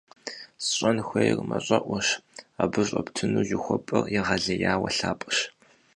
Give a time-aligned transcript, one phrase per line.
[0.65, 2.07] СщӀэн хуейр мащӀэӀуэщ,
[2.61, 5.37] абы щӀэптыну жыхуэпӀэр егъэлеяуэ лъапӀэщ!